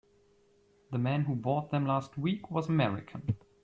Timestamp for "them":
1.69-1.85